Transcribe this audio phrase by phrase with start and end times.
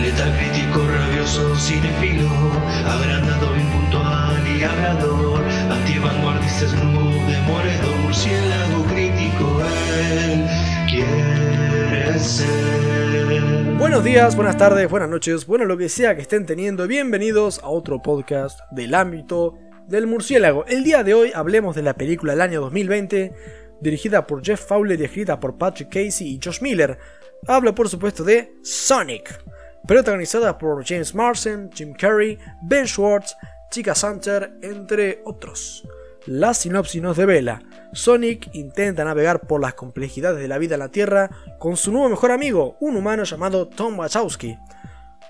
[0.00, 2.28] Letal crítico, rabioso, cinefilo,
[2.86, 6.66] agrandado, impuntual y hablador, antivanguardista,
[8.02, 9.62] murciélago crítico,
[10.12, 10.46] él
[10.88, 13.76] quiere ser.
[13.78, 17.68] Buenos días, buenas tardes, buenas noches, bueno lo que sea que estén teniendo, bienvenidos a
[17.68, 19.58] otro podcast del ámbito
[19.88, 20.64] del murciélago.
[20.66, 23.32] El día de hoy hablemos de la película del año 2020,
[23.80, 26.98] dirigida por Jeff Fowler y escrita por Patrick Casey y Josh Miller.
[27.46, 29.38] Hablo por supuesto de Sonic,
[29.86, 33.36] protagonizada por James Marsden, Jim Carrey, Ben Schwartz,
[33.70, 35.86] Chica Hunter, entre otros.
[36.26, 37.62] La sinopsis nos devela.
[37.92, 42.08] Sonic intenta navegar por las complejidades de la vida en la Tierra con su nuevo
[42.08, 44.58] mejor amigo, un humano llamado Tom Wachowski.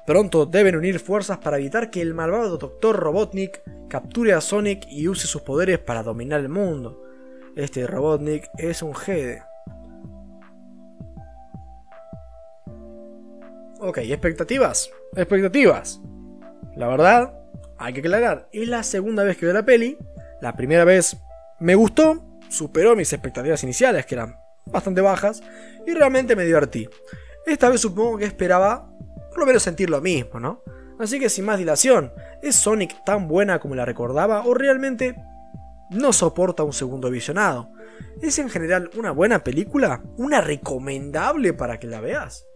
[0.07, 2.97] Pronto deben unir fuerzas para evitar que el malvado Dr.
[2.97, 7.03] Robotnik capture a Sonic y use sus poderes para dominar el mundo.
[7.57, 9.43] Este Robotnik es un Gede.
[13.87, 14.91] Ok, expectativas.
[15.15, 16.01] Expectativas.
[16.75, 17.39] La verdad,
[17.77, 19.99] hay que aclarar, es la segunda vez que veo la peli.
[20.41, 21.19] La primera vez
[21.61, 25.43] me gustó, superó mis expectativas iniciales, que eran bastante bajas,
[25.87, 26.89] y realmente me divertí.
[27.45, 28.91] Esta vez supongo que esperaba
[29.29, 30.63] por lo menos sentir lo mismo, ¿no?
[30.99, 32.11] Así que sin más dilación,
[32.41, 35.15] ¿es Sonic tan buena como la recordaba o realmente
[35.91, 37.71] no soporta un segundo visionado?
[38.23, 40.03] ¿Es en general una buena película?
[40.17, 42.47] ¿Una recomendable para que la veas?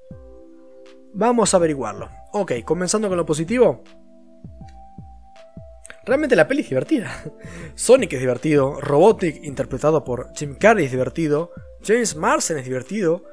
[1.15, 2.09] Vamos a averiguarlo.
[2.33, 3.83] Ok, comenzando con lo positivo.
[6.05, 7.11] Realmente la peli es divertida.
[7.75, 11.51] Sonic es divertido, Robotnik interpretado por Jim Carrey es divertido,
[11.83, 13.25] James Marsden es divertido.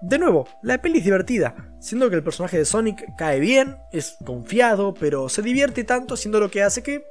[0.00, 4.16] De nuevo, la peli es divertida, siendo que el personaje de Sonic cae bien, es
[4.24, 7.04] confiado, pero se divierte tanto haciendo lo que hace que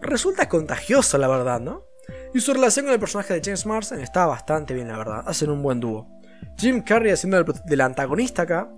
[0.00, 1.84] resulta contagioso, la verdad, ¿no?
[2.34, 5.50] Y su relación con el personaje de James Marsden está bastante bien, la verdad, hacen
[5.50, 6.08] un buen dúo.
[6.58, 8.70] Jim Carrey haciendo del antagonista acá,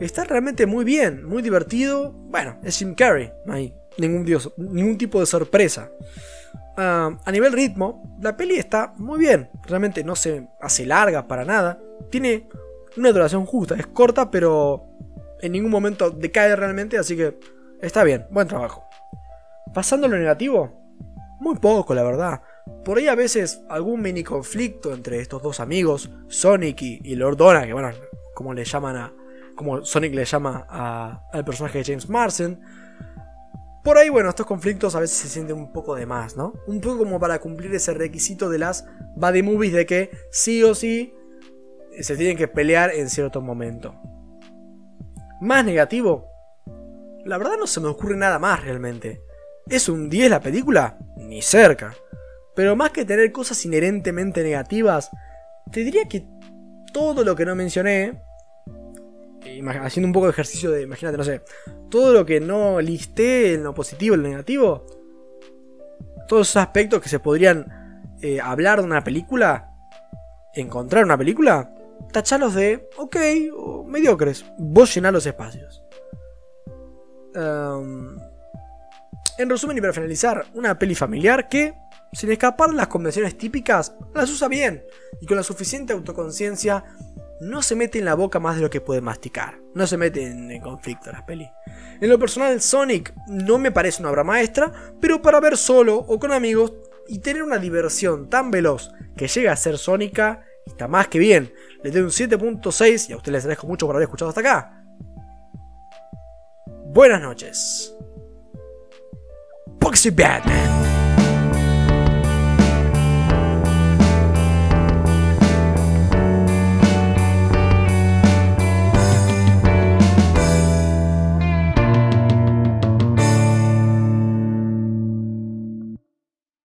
[0.00, 2.12] está realmente muy bien, muy divertido.
[2.12, 5.90] Bueno, es Jim Carrey, no hay ningún, dios, ningún tipo de sorpresa.
[6.76, 11.44] Uh, a nivel ritmo, la peli está muy bien, realmente no se hace larga para
[11.44, 11.78] nada.
[12.10, 12.48] Tiene
[12.96, 14.84] una duración justa, es corta, pero
[15.40, 17.38] en ningún momento decae realmente, así que
[17.80, 18.88] está bien, buen trabajo.
[19.72, 20.84] Pasando lo negativo,
[21.40, 22.42] muy poco, la verdad.
[22.84, 27.36] Por ahí a veces algún mini conflicto entre estos dos amigos, Sonic y, y Lord
[27.36, 27.90] Donna, que bueno,
[28.34, 29.12] como le llaman a,
[29.54, 32.60] como Sonic le llama a, al personaje de James Marsden.
[33.82, 36.54] Por ahí, bueno, estos conflictos a veces se sienten un poco de más, ¿no?
[36.66, 40.74] Un poco como para cumplir ese requisito de las body movies de que sí o
[40.74, 41.14] sí
[42.00, 43.94] se tienen que pelear en cierto momento.
[45.40, 46.30] Más negativo,
[47.24, 49.22] la verdad no se me ocurre nada más realmente.
[49.68, 50.98] ¿Es un 10 la película?
[51.16, 51.94] Ni cerca.
[52.54, 55.10] Pero más que tener cosas inherentemente negativas,
[55.70, 56.26] te diría que
[56.92, 58.22] todo lo que no mencioné
[59.82, 61.42] haciendo un poco de ejercicio de, imagínate, no sé,
[61.90, 64.86] todo lo que no listé en lo positivo en lo negativo,
[66.28, 69.70] todos esos aspectos que se podrían eh, hablar de una película,
[70.54, 71.74] encontrar una película,
[72.12, 73.16] tachalos de ok
[73.86, 75.82] mediocres, vos llenás los espacios.
[79.36, 81.74] En resumen y para finalizar, una peli familiar que,
[82.12, 84.84] sin escapar de las convenciones típicas, las usa bien
[85.20, 86.84] y con la suficiente autoconciencia
[87.44, 89.58] no se mete en la boca más de lo que puede masticar.
[89.74, 91.50] No se mete en, conflicto las peli.
[92.00, 96.18] En lo personal, Sonic no me parece una obra maestra, pero para ver solo o
[96.18, 96.72] con amigos
[97.06, 101.52] y tener una diversión tan veloz que llega a ser sónica, está más que bien.
[101.82, 104.84] Le doy un 7.6 y a ustedes les agradezco mucho por haber escuchado hasta acá.
[106.86, 107.94] Buenas noches.
[109.80, 110.93] Boxy Batman.